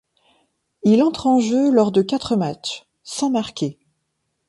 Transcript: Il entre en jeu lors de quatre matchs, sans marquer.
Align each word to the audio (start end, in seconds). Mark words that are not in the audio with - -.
Il 0.81 1.03
entre 1.03 1.27
en 1.27 1.39
jeu 1.39 1.69
lors 1.69 1.91
de 1.91 2.01
quatre 2.01 2.35
matchs, 2.35 2.87
sans 3.03 3.29
marquer. 3.29 3.77